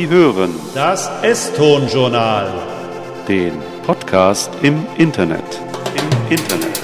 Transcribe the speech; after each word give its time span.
Sie 0.00 0.08
hören 0.08 0.52
Das 0.74 1.10
S-Ton-Journal. 1.22 2.50
den 3.28 3.52
Podcast 3.84 4.50
im 4.62 4.86
Internet. 4.96 5.60
Im 5.94 6.30
Internet. 6.30 6.80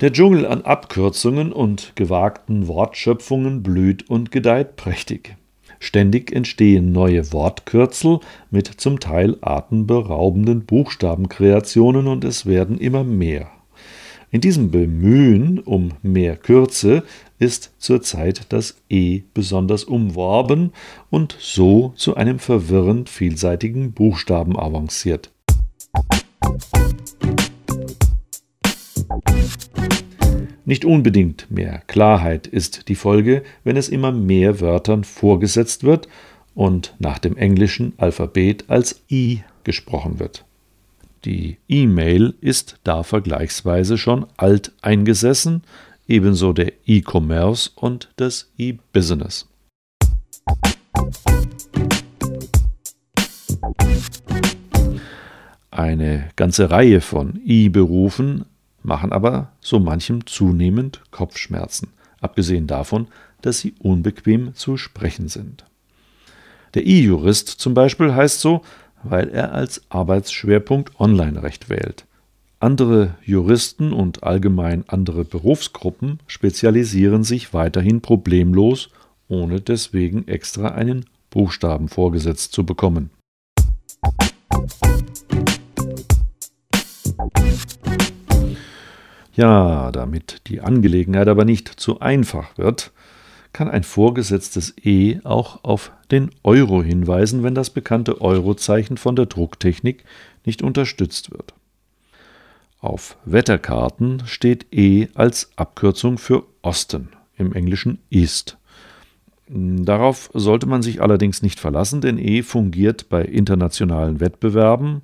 Der 0.00 0.12
Dschungel 0.12 0.44
an 0.44 0.62
Abkürzungen 0.62 1.52
und 1.52 1.92
gewagten 1.94 2.66
Wortschöpfungen 2.66 3.62
blüht 3.62 4.10
und 4.10 4.32
gedeiht 4.32 4.74
prächtig. 4.74 5.36
Ständig 5.78 6.32
entstehen 6.32 6.90
neue 6.90 7.32
Wortkürzel 7.32 8.18
mit 8.50 8.66
zum 8.66 8.98
Teil 8.98 9.36
atemberaubenden 9.40 10.66
Buchstabenkreationen 10.66 12.08
und 12.08 12.24
es 12.24 12.46
werden 12.46 12.76
immer 12.76 13.04
mehr. 13.04 13.52
In 14.32 14.40
diesem 14.40 14.72
Bemühen 14.72 15.60
um 15.60 15.92
mehr 16.02 16.36
Kürze 16.36 17.04
ist 17.38 17.72
zurzeit 17.78 18.52
das 18.52 18.76
E 18.88 19.22
besonders 19.34 19.84
umworben 19.84 20.72
und 21.10 21.36
so 21.38 21.92
zu 21.96 22.16
einem 22.16 22.38
verwirrend 22.38 23.08
vielseitigen 23.08 23.92
Buchstaben 23.92 24.58
avanciert. 24.58 25.30
Nicht 30.64 30.84
unbedingt 30.84 31.48
mehr 31.48 31.82
Klarheit 31.86 32.48
ist 32.48 32.88
die 32.88 32.96
Folge, 32.96 33.44
wenn 33.62 33.76
es 33.76 33.88
immer 33.88 34.10
mehr 34.10 34.60
Wörtern 34.60 35.04
vorgesetzt 35.04 35.84
wird 35.84 36.08
und 36.56 36.94
nach 36.98 37.18
dem 37.18 37.36
englischen 37.36 37.92
Alphabet 37.98 38.64
als 38.68 39.02
I 39.08 39.44
gesprochen 39.62 40.18
wird. 40.18 40.44
Die 41.24 41.58
E-Mail 41.68 42.34
ist 42.40 42.78
da 42.82 43.02
vergleichsweise 43.02 43.96
schon 43.96 44.26
alt 44.36 44.72
eingesessen, 44.82 45.62
ebenso 46.08 46.52
der 46.52 46.72
E-Commerce 46.86 47.70
und 47.74 48.08
das 48.16 48.52
E-Business. 48.56 49.48
Eine 55.70 56.30
ganze 56.36 56.70
Reihe 56.70 57.00
von 57.00 57.40
I-Berufen 57.44 58.46
machen 58.82 59.12
aber 59.12 59.52
so 59.60 59.78
manchem 59.78 60.26
zunehmend 60.26 61.02
Kopfschmerzen, 61.10 61.88
abgesehen 62.20 62.66
davon, 62.66 63.08
dass 63.42 63.58
sie 63.60 63.74
unbequem 63.78 64.54
zu 64.54 64.76
sprechen 64.76 65.28
sind. 65.28 65.66
Der 66.74 66.86
I-Jurist 66.86 67.48
zum 67.48 67.74
Beispiel 67.74 68.14
heißt 68.14 68.40
so, 68.40 68.62
weil 69.02 69.28
er 69.28 69.52
als 69.52 69.82
Arbeitsschwerpunkt 69.90 70.98
Online-Recht 70.98 71.68
wählt. 71.68 72.05
Andere 72.58 73.16
Juristen 73.22 73.92
und 73.92 74.22
allgemein 74.22 74.84
andere 74.88 75.26
Berufsgruppen 75.26 76.20
spezialisieren 76.26 77.22
sich 77.22 77.52
weiterhin 77.52 78.00
problemlos, 78.00 78.88
ohne 79.28 79.60
deswegen 79.60 80.26
extra 80.26 80.68
einen 80.68 81.04
Buchstaben 81.28 81.88
vorgesetzt 81.88 82.54
zu 82.54 82.64
bekommen. 82.64 83.10
Ja, 89.34 89.92
damit 89.92 90.40
die 90.46 90.62
Angelegenheit 90.62 91.28
aber 91.28 91.44
nicht 91.44 91.68
zu 91.68 92.00
einfach 92.00 92.56
wird, 92.56 92.90
kann 93.52 93.68
ein 93.68 93.84
vorgesetztes 93.84 94.74
E 94.82 95.20
auch 95.24 95.62
auf 95.62 95.92
den 96.10 96.30
Euro 96.42 96.82
hinweisen, 96.82 97.42
wenn 97.42 97.54
das 97.54 97.68
bekannte 97.68 98.22
Eurozeichen 98.22 98.96
von 98.96 99.14
der 99.14 99.26
Drucktechnik 99.26 100.04
nicht 100.46 100.62
unterstützt 100.62 101.30
wird. 101.32 101.52
Auf 102.80 103.16
Wetterkarten 103.24 104.22
steht 104.26 104.66
E 104.72 105.08
als 105.14 105.50
Abkürzung 105.56 106.18
für 106.18 106.44
Osten, 106.62 107.08
im 107.36 107.52
Englischen 107.52 107.98
East. 108.10 108.58
Darauf 109.48 110.30
sollte 110.34 110.66
man 110.66 110.82
sich 110.82 111.00
allerdings 111.00 111.40
nicht 111.40 111.60
verlassen, 111.60 112.00
denn 112.00 112.18
E 112.18 112.42
fungiert 112.42 113.08
bei 113.08 113.22
internationalen 113.22 114.20
Wettbewerben 114.20 115.02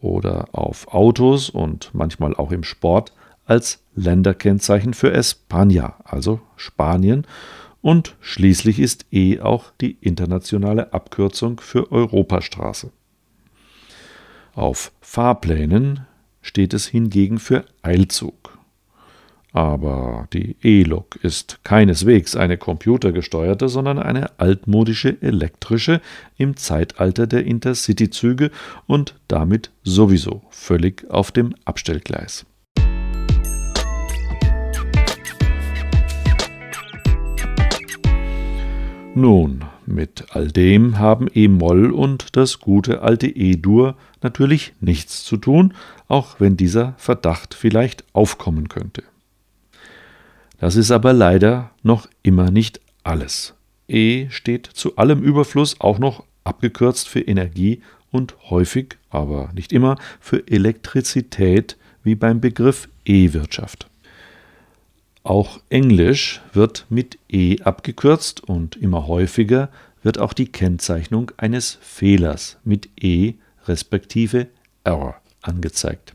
oder 0.00 0.48
auf 0.52 0.92
Autos 0.92 1.48
und 1.48 1.90
manchmal 1.94 2.34
auch 2.34 2.52
im 2.52 2.64
Sport 2.64 3.12
als 3.46 3.82
Länderkennzeichen 3.94 4.94
für 4.94 5.14
España, 5.14 5.94
also 6.04 6.40
Spanien, 6.56 7.26
und 7.80 8.16
schließlich 8.20 8.80
ist 8.80 9.06
E 9.12 9.40
auch 9.40 9.70
die 9.80 9.92
internationale 10.00 10.92
Abkürzung 10.92 11.60
für 11.60 11.92
Europastraße. 11.92 12.90
Auf 14.54 14.92
Fahrplänen 15.00 16.06
steht 16.44 16.74
es 16.74 16.86
hingegen 16.86 17.40
für 17.40 17.64
Eilzug. 17.82 18.58
Aber 19.52 20.28
die 20.32 20.56
E-Lok 20.62 21.16
ist 21.22 21.60
keineswegs 21.62 22.36
eine 22.36 22.58
computergesteuerte, 22.58 23.68
sondern 23.68 24.00
eine 24.00 24.38
altmodische 24.38 25.16
elektrische 25.22 26.00
im 26.36 26.56
Zeitalter 26.56 27.26
der 27.26 27.44
Intercity-Züge 27.44 28.50
und 28.86 29.14
damit 29.28 29.70
sowieso 29.84 30.42
völlig 30.50 31.08
auf 31.08 31.30
dem 31.30 31.54
Abstellgleis. 31.64 32.44
Nun, 39.14 39.64
mit 39.86 40.26
all 40.30 40.50
dem 40.50 40.98
haben 40.98 41.28
E-Moll 41.32 41.90
und 41.90 42.36
das 42.36 42.60
gute 42.60 43.02
alte 43.02 43.26
E-Dur 43.26 43.96
natürlich 44.22 44.72
nichts 44.80 45.24
zu 45.24 45.36
tun, 45.36 45.74
auch 46.08 46.40
wenn 46.40 46.56
dieser 46.56 46.94
Verdacht 46.96 47.54
vielleicht 47.54 48.04
aufkommen 48.12 48.68
könnte. 48.68 49.02
Das 50.58 50.76
ist 50.76 50.90
aber 50.90 51.12
leider 51.12 51.70
noch 51.82 52.08
immer 52.22 52.50
nicht 52.50 52.80
alles. 53.02 53.54
E 53.88 54.28
steht 54.30 54.66
zu 54.66 54.96
allem 54.96 55.22
Überfluss 55.22 55.80
auch 55.80 55.98
noch 55.98 56.24
abgekürzt 56.44 57.08
für 57.08 57.20
Energie 57.20 57.82
und 58.10 58.36
häufig, 58.50 58.96
aber 59.10 59.50
nicht 59.54 59.72
immer, 59.72 59.96
für 60.20 60.46
Elektrizität 60.48 61.76
wie 62.02 62.14
beim 62.14 62.40
Begriff 62.40 62.88
E-Wirtschaft. 63.04 63.88
Auch 65.26 65.58
Englisch 65.70 66.42
wird 66.52 66.84
mit 66.90 67.18
E 67.30 67.62
abgekürzt 67.62 68.44
und 68.44 68.76
immer 68.76 69.06
häufiger 69.06 69.70
wird 70.02 70.18
auch 70.18 70.34
die 70.34 70.52
Kennzeichnung 70.52 71.32
eines 71.38 71.78
Fehlers 71.80 72.58
mit 72.62 72.90
E 73.00 73.32
respektive 73.66 74.48
Error 74.84 75.16
angezeigt. 75.40 76.14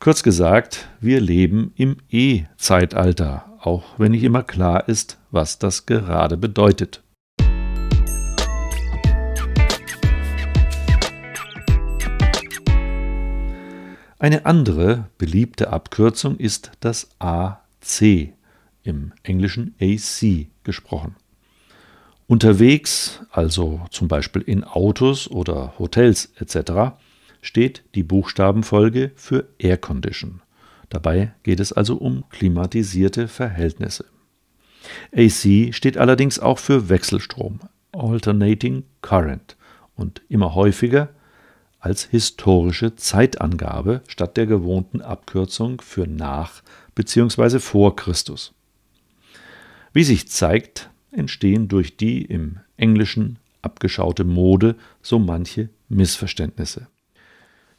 Kurz 0.00 0.24
gesagt, 0.24 0.88
wir 1.00 1.20
leben 1.20 1.72
im 1.76 1.98
E-Zeitalter, 2.10 3.44
auch 3.60 3.84
wenn 3.96 4.10
nicht 4.10 4.24
immer 4.24 4.42
klar 4.42 4.88
ist, 4.88 5.18
was 5.30 5.60
das 5.60 5.86
gerade 5.86 6.36
bedeutet. 6.36 7.01
Eine 14.22 14.46
andere 14.46 15.08
beliebte 15.18 15.72
Abkürzung 15.72 16.36
ist 16.36 16.70
das 16.78 17.08
AC, 17.18 18.32
im 18.84 19.12
Englischen 19.24 19.74
AC 19.80 20.46
gesprochen. 20.62 21.16
Unterwegs, 22.28 23.24
also 23.32 23.80
zum 23.90 24.06
Beispiel 24.06 24.42
in 24.42 24.62
Autos 24.62 25.28
oder 25.28 25.76
Hotels 25.80 26.32
etc., 26.36 26.94
steht 27.40 27.82
die 27.96 28.04
Buchstabenfolge 28.04 29.10
für 29.16 29.48
Air 29.58 29.78
Condition. 29.78 30.40
Dabei 30.88 31.34
geht 31.42 31.58
es 31.58 31.72
also 31.72 31.96
um 31.96 32.22
klimatisierte 32.28 33.26
Verhältnisse. 33.26 34.04
AC 35.12 35.74
steht 35.74 35.98
allerdings 35.98 36.38
auch 36.38 36.60
für 36.60 36.88
Wechselstrom, 36.88 37.58
Alternating 37.90 38.84
Current 39.00 39.56
und 39.96 40.22
immer 40.28 40.54
häufiger 40.54 41.08
als 41.82 42.04
historische 42.04 42.94
Zeitangabe 42.94 44.02
statt 44.06 44.36
der 44.36 44.46
gewohnten 44.46 45.02
Abkürzung 45.02 45.80
für 45.80 46.06
nach 46.06 46.62
bzw. 46.94 47.58
vor 47.58 47.96
Christus. 47.96 48.54
Wie 49.92 50.04
sich 50.04 50.28
zeigt, 50.28 50.90
entstehen 51.10 51.66
durch 51.66 51.96
die 51.96 52.22
im 52.22 52.60
Englischen 52.76 53.40
abgeschaute 53.62 54.22
Mode 54.22 54.76
so 55.02 55.18
manche 55.18 55.70
Missverständnisse. 55.88 56.86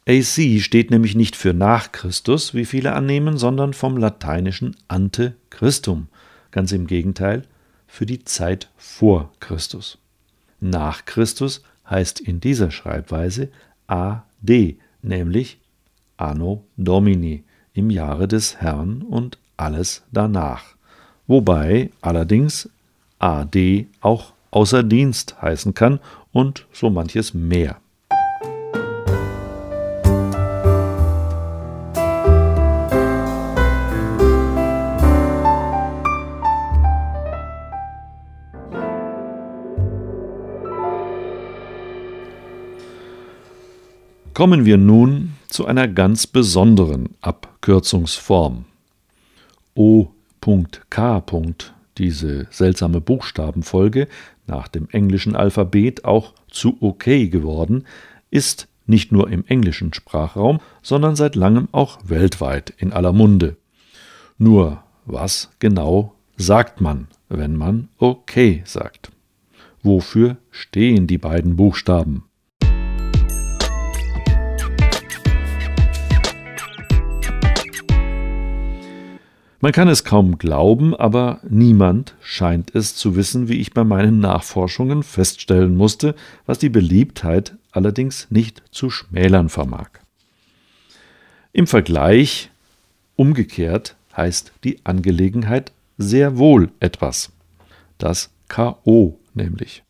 AC 0.06 0.60
steht 0.60 0.90
nämlich 0.90 1.14
nicht 1.14 1.34
für 1.34 1.54
nach 1.54 1.90
Christus, 1.90 2.52
wie 2.52 2.66
viele 2.66 2.92
annehmen, 2.92 3.38
sondern 3.38 3.72
vom 3.72 3.96
lateinischen 3.96 4.76
ante 4.86 5.34
Christum, 5.48 6.08
ganz 6.50 6.72
im 6.72 6.86
Gegenteil, 6.86 7.44
für 7.86 8.04
die 8.04 8.22
Zeit 8.22 8.70
vor 8.76 9.32
Christus. 9.40 9.96
Nach 10.60 11.06
Christus 11.06 11.62
heißt 11.88 12.20
in 12.20 12.40
dieser 12.40 12.70
Schreibweise 12.70 13.50
AD, 13.86 14.76
nämlich 15.02 15.58
Anno 16.16 16.64
Domini, 16.76 17.44
im 17.72 17.90
Jahre 17.90 18.28
des 18.28 18.60
Herrn 18.60 19.02
und 19.02 19.38
alles 19.56 20.02
danach. 20.12 20.76
Wobei 21.26 21.90
allerdings 22.00 22.68
AD 23.18 23.86
auch 24.00 24.32
außer 24.50 24.82
Dienst 24.82 25.40
heißen 25.42 25.74
kann 25.74 25.98
und 26.32 26.66
so 26.72 26.90
manches 26.90 27.34
mehr. 27.34 27.80
Kommen 44.34 44.64
wir 44.64 44.78
nun 44.78 45.34
zu 45.46 45.64
einer 45.64 45.86
ganz 45.86 46.26
besonderen 46.26 47.10
Abkürzungsform. 47.20 48.64
O.K. 49.76 51.24
Diese 51.98 52.48
seltsame 52.50 53.00
Buchstabenfolge, 53.00 54.08
nach 54.48 54.66
dem 54.66 54.88
englischen 54.90 55.36
Alphabet 55.36 56.04
auch 56.04 56.32
zu 56.50 56.76
OK 56.80 57.04
geworden, 57.04 57.84
ist 58.32 58.66
nicht 58.86 59.12
nur 59.12 59.30
im 59.30 59.44
englischen 59.46 59.94
Sprachraum, 59.94 60.58
sondern 60.82 61.14
seit 61.14 61.36
langem 61.36 61.68
auch 61.70 62.00
weltweit 62.02 62.74
in 62.76 62.92
aller 62.92 63.12
Munde. 63.12 63.56
Nur 64.36 64.82
was 65.06 65.50
genau 65.60 66.12
sagt 66.36 66.80
man, 66.80 67.06
wenn 67.28 67.56
man 67.56 67.88
OK 67.98 68.32
sagt? 68.64 69.12
Wofür 69.84 70.38
stehen 70.50 71.06
die 71.06 71.18
beiden 71.18 71.54
Buchstaben? 71.54 72.24
Man 79.64 79.72
kann 79.72 79.88
es 79.88 80.04
kaum 80.04 80.36
glauben, 80.36 80.94
aber 80.94 81.40
niemand 81.48 82.16
scheint 82.20 82.74
es 82.74 82.96
zu 82.96 83.16
wissen, 83.16 83.48
wie 83.48 83.62
ich 83.62 83.72
bei 83.72 83.82
meinen 83.82 84.20
Nachforschungen 84.20 85.02
feststellen 85.02 85.74
musste, 85.74 86.14
was 86.44 86.58
die 86.58 86.68
Beliebtheit 86.68 87.56
allerdings 87.72 88.26
nicht 88.28 88.62
zu 88.72 88.90
schmälern 88.90 89.48
vermag. 89.48 89.88
Im 91.54 91.66
Vergleich 91.66 92.50
umgekehrt 93.16 93.96
heißt 94.14 94.52
die 94.64 94.84
Angelegenheit 94.84 95.72
sehr 95.96 96.36
wohl 96.36 96.70
etwas. 96.78 97.32
Das 97.96 98.28
KO 98.48 99.18
nämlich. 99.32 99.82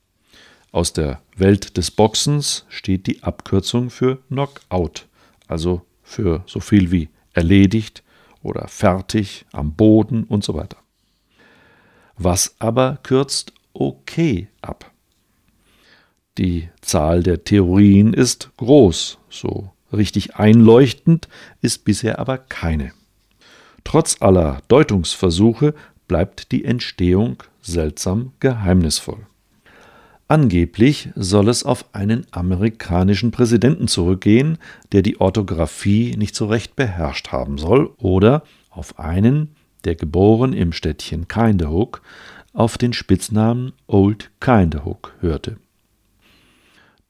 Aus 0.71 0.93
der 0.93 1.21
Welt 1.37 1.77
des 1.79 1.91
Boxens 1.91 2.65
steht 2.69 3.09
die 3.09 3.25
Abkürzung 3.25 3.91
für 3.91 4.19
Knockout, 4.29 5.09
also 5.49 5.83
für 6.05 6.45
so 6.47 6.61
viel 6.61 6.93
wie 6.93 7.09
erledigt, 7.33 8.04
oder 8.45 8.69
fertig, 8.69 9.47
am 9.53 9.75
Boden 9.75 10.23
und 10.23 10.45
so 10.45 10.55
weiter. 10.55 10.77
Was 12.17 12.55
aber 12.61 12.99
kürzt 13.03 13.53
okay 13.73 14.49
ab? 14.63 14.93
Die 16.39 16.69
Zahl 16.81 17.23
der 17.23 17.43
Theorien 17.43 18.13
ist 18.13 18.51
groß, 18.57 19.19
so 19.29 19.73
richtig 19.93 20.37
einleuchtend 20.37 21.29
ist 21.61 21.85
bisher 21.85 22.19
aber 22.19 22.39
keine. 22.39 22.93
Trotz 23.83 24.21
aller 24.21 24.63
Deutungsversuche 24.69 25.75
bleibt 26.09 26.53
die 26.53 26.65
Entstehung 26.65 27.43
seltsam 27.61 28.33
geheimnisvoll. 28.41 29.27
Angeblich 30.27 31.11
soll 31.15 31.49
es 31.49 31.65
auf 31.65 31.95
einen 31.95 32.27
amerikanischen 32.31 33.31
Präsidenten 33.31 33.89
zurückgehen, 33.89 34.59
der 34.93 35.03
die 35.03 35.21
Orthographie 35.21 36.17
nicht 36.17 36.35
so 36.35 36.47
recht 36.47 36.77
beherrscht 36.77 37.29
haben 37.29 37.59
soll, 37.59 37.93
oder 37.99 38.43
auf 38.71 38.99
einen, 38.99 39.51
der 39.85 39.97
geboren 39.97 40.55
im 40.55 40.73
Städtchen 40.73 41.29
Kinderhook 41.29 42.01
auf 42.55 42.79
den 42.79 42.95
Spitznamen 42.95 43.73
Old 43.87 44.31
Kinderhook 44.41 45.13
hörte. 45.21 45.57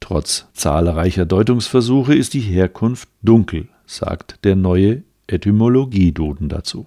Trotz 0.01 0.47
zahlreicher 0.53 1.25
Deutungsversuche 1.25 2.15
ist 2.15 2.35
die 2.35 2.41
Herkunft 2.41 3.09
dunkel, 3.23 3.69
sagt 3.87 4.45
der 4.45 4.57
neue 4.57 5.03
Etymologieduden 5.29 6.49
dazu. 6.49 6.87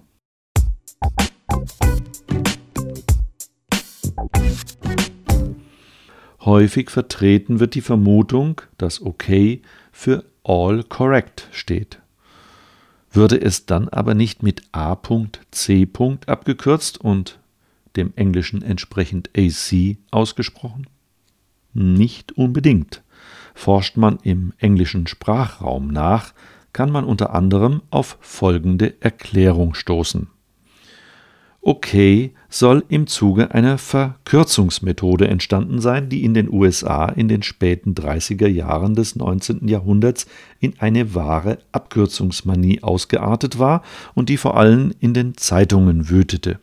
Häufig 6.48 6.88
vertreten 6.88 7.60
wird 7.60 7.74
die 7.74 7.82
Vermutung, 7.82 8.62
dass 8.78 9.02
OK 9.02 9.26
für 9.92 10.24
All 10.44 10.82
Correct 10.82 11.46
steht. 11.52 12.00
Würde 13.12 13.38
es 13.38 13.66
dann 13.66 13.90
aber 13.90 14.14
nicht 14.14 14.42
mit 14.42 14.62
A.C. 14.72 15.86
abgekürzt 16.24 17.02
und 17.02 17.38
dem 17.96 18.14
Englischen 18.16 18.62
entsprechend 18.62 19.28
AC 19.36 19.98
ausgesprochen? 20.10 20.86
Nicht 21.74 22.32
unbedingt. 22.32 23.02
Forscht 23.52 23.98
man 23.98 24.18
im 24.22 24.54
englischen 24.56 25.06
Sprachraum 25.06 25.88
nach, 25.88 26.32
kann 26.72 26.90
man 26.90 27.04
unter 27.04 27.34
anderem 27.34 27.82
auf 27.90 28.16
folgende 28.22 28.94
Erklärung 29.02 29.74
stoßen. 29.74 30.28
OK 31.60 32.30
soll 32.48 32.84
im 32.88 33.06
Zuge 33.06 33.52
einer 33.52 33.78
Verkürzungsmethode 33.78 35.28
entstanden 35.28 35.80
sein, 35.80 36.08
die 36.08 36.24
in 36.24 36.32
den 36.32 36.50
USA 36.50 37.06
in 37.06 37.28
den 37.28 37.42
späten 37.42 37.94
30er 37.94 38.46
Jahren 38.46 38.94
des 38.94 39.16
19. 39.16 39.68
Jahrhunderts 39.68 40.26
in 40.60 40.74
eine 40.78 41.14
wahre 41.14 41.58
Abkürzungsmanie 41.72 42.82
ausgeartet 42.82 43.58
war 43.58 43.82
und 44.14 44.28
die 44.28 44.36
vor 44.36 44.56
allem 44.56 44.94
in 45.00 45.12
den 45.14 45.36
Zeitungen 45.36 46.08
wütete. 46.08 46.58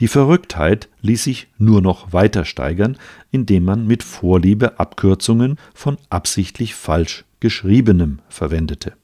Die 0.00 0.08
Verrücktheit 0.08 0.88
ließ 1.02 1.22
sich 1.22 1.46
nur 1.56 1.80
noch 1.80 2.12
weiter 2.12 2.44
steigern, 2.44 2.98
indem 3.30 3.64
man 3.64 3.86
mit 3.86 4.02
Vorliebe 4.02 4.80
Abkürzungen 4.80 5.56
von 5.72 5.98
absichtlich 6.10 6.74
falsch 6.74 7.24
geschriebenem 7.38 8.18
verwendete. 8.28 8.94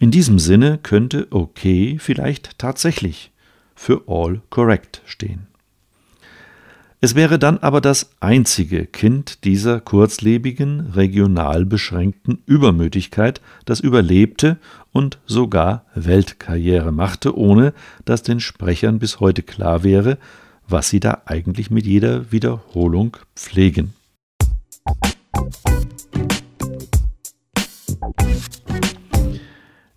In 0.00 0.10
diesem 0.10 0.38
Sinne 0.38 0.78
könnte 0.82 1.28
OK 1.30 1.60
vielleicht 1.98 2.58
tatsächlich 2.58 3.32
für 3.78 4.02
All 4.08 4.42
Correct 4.50 5.02
stehen. 5.06 5.46
Es 7.00 7.14
wäre 7.14 7.38
dann 7.38 7.58
aber 7.58 7.80
das 7.80 8.10
einzige 8.18 8.84
Kind 8.84 9.44
dieser 9.44 9.80
kurzlebigen, 9.80 10.80
regional 10.94 11.64
beschränkten 11.64 12.42
Übermütigkeit, 12.44 13.40
das 13.66 13.78
überlebte 13.78 14.58
und 14.90 15.18
sogar 15.26 15.84
Weltkarriere 15.94 16.90
machte, 16.90 17.38
ohne 17.38 17.72
dass 18.04 18.24
den 18.24 18.40
Sprechern 18.40 18.98
bis 18.98 19.20
heute 19.20 19.44
klar 19.44 19.84
wäre, 19.84 20.18
was 20.66 20.90
sie 20.90 20.98
da 20.98 21.22
eigentlich 21.26 21.70
mit 21.70 21.86
jeder 21.86 22.32
Wiederholung 22.32 23.16
pflegen. 23.36 23.94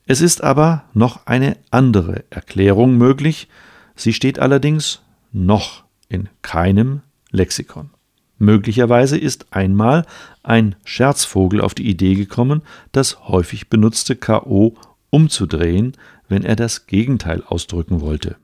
Es 0.06 0.22
ist 0.22 0.44
aber 0.44 0.84
noch 0.94 1.26
eine 1.26 1.58
andere 1.72 2.26
Erklärung 2.30 2.98
möglich, 2.98 3.48
Sie 3.96 4.14
steht 4.14 4.40
allerdings 4.40 5.02
noch 5.32 5.84
in 6.10 6.30
keinem 6.42 7.02
Lexikon. 7.32 7.90
Möglicherweise 8.38 9.18
ist 9.18 9.54
einmal 9.54 10.06
ein 10.42 10.76
Scherzvogel 10.84 11.62
auf 11.62 11.76
die 11.76 11.88
Idee 11.88 12.16
gekommen, 12.16 12.64
das 12.92 13.28
häufig 13.28 13.70
benutzte 13.70 14.16
KO 14.16 14.76
umzudrehen, 15.12 15.94
wenn 16.28 16.44
er 16.44 16.56
das 16.56 16.88
Gegenteil 16.88 17.44
ausdrücken 17.44 18.02
wollte. 18.02 18.38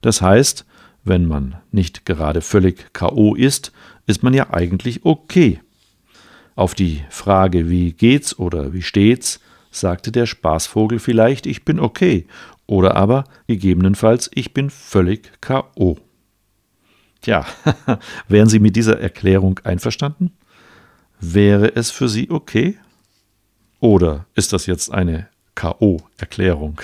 Das 0.00 0.22
heißt, 0.22 0.64
wenn 1.04 1.26
man 1.26 1.56
nicht 1.70 2.06
gerade 2.06 2.40
völlig 2.40 2.92
KO 2.94 3.34
ist, 3.34 3.72
ist 4.06 4.22
man 4.22 4.32
ja 4.32 4.50
eigentlich 4.54 5.04
okay. 5.04 5.60
Auf 6.54 6.74
die 6.74 7.04
Frage, 7.10 7.68
wie 7.68 7.92
geht's 7.92 8.38
oder 8.38 8.72
wie 8.72 8.82
steht's, 8.82 9.40
sagte 9.70 10.12
der 10.12 10.26
Spaßvogel 10.26 10.98
vielleicht, 10.98 11.46
ich 11.46 11.64
bin 11.64 11.78
okay 11.78 12.26
oder 12.70 12.96
aber 12.96 13.24
gegebenenfalls, 13.48 14.30
ich 14.32 14.54
bin 14.54 14.70
völlig 14.70 15.32
KO. 15.40 15.98
Tja, 17.20 17.44
wären 18.28 18.48
Sie 18.48 18.60
mit 18.60 18.76
dieser 18.76 19.00
Erklärung 19.00 19.58
einverstanden? 19.64 20.30
Wäre 21.18 21.74
es 21.74 21.90
für 21.90 22.08
Sie 22.08 22.30
okay? 22.30 22.78
Oder 23.80 24.26
ist 24.36 24.52
das 24.52 24.66
jetzt 24.66 24.92
eine 24.92 25.28
KO-Erklärung? 25.56 26.80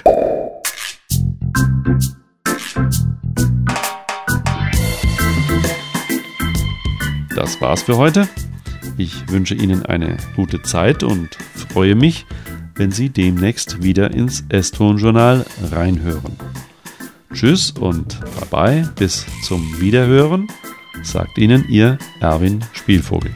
Das 7.36 7.60
war's 7.60 7.82
für 7.82 7.96
heute. 7.96 8.28
Ich 8.98 9.30
wünsche 9.30 9.54
Ihnen 9.54 9.86
eine 9.86 10.16
gute 10.34 10.62
Zeit 10.62 11.04
und 11.04 11.36
freue 11.70 11.94
mich, 11.94 12.26
wenn 12.76 12.90
Sie 12.90 13.08
demnächst 13.08 13.82
wieder 13.82 14.10
ins 14.10 14.44
S-Ton-Journal 14.48 15.44
reinhören. 15.72 16.36
Tschüss 17.32 17.72
und 17.72 18.18
Bye-bye, 18.50 18.88
bis 18.96 19.26
zum 19.42 19.80
Wiederhören, 19.80 20.48
sagt 21.02 21.38
Ihnen 21.38 21.68
Ihr 21.68 21.98
Erwin 22.20 22.64
Spielvogel. 22.72 23.32